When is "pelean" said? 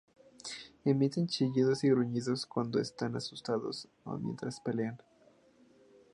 4.59-4.97